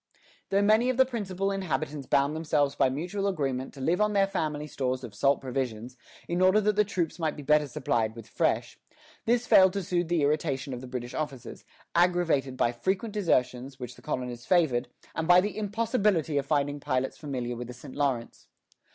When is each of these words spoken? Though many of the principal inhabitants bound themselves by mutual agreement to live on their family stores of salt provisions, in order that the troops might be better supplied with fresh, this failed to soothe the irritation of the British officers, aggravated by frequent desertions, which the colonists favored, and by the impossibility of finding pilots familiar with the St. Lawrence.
Though 0.49 0.63
many 0.63 0.89
of 0.89 0.97
the 0.97 1.05
principal 1.05 1.51
inhabitants 1.51 2.07
bound 2.07 2.35
themselves 2.35 2.73
by 2.73 2.89
mutual 2.89 3.27
agreement 3.27 3.71
to 3.75 3.81
live 3.81 4.01
on 4.01 4.13
their 4.13 4.25
family 4.25 4.65
stores 4.65 5.03
of 5.03 5.13
salt 5.13 5.39
provisions, 5.39 5.95
in 6.27 6.41
order 6.41 6.59
that 6.59 6.75
the 6.75 6.83
troops 6.83 7.19
might 7.19 7.35
be 7.35 7.43
better 7.43 7.67
supplied 7.67 8.15
with 8.15 8.27
fresh, 8.27 8.79
this 9.25 9.45
failed 9.45 9.73
to 9.73 9.83
soothe 9.83 10.07
the 10.07 10.23
irritation 10.23 10.73
of 10.73 10.81
the 10.81 10.87
British 10.87 11.13
officers, 11.13 11.63
aggravated 11.93 12.57
by 12.57 12.71
frequent 12.71 13.13
desertions, 13.13 13.79
which 13.79 13.93
the 13.95 14.01
colonists 14.01 14.47
favored, 14.47 14.87
and 15.13 15.27
by 15.27 15.39
the 15.39 15.55
impossibility 15.55 16.39
of 16.39 16.47
finding 16.47 16.79
pilots 16.79 17.19
familiar 17.19 17.55
with 17.55 17.67
the 17.67 17.73
St. 17.75 17.93
Lawrence. 17.95 18.47